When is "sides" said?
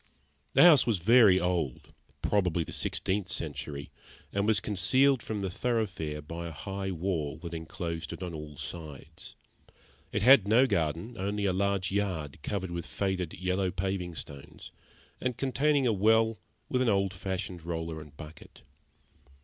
8.57-9.35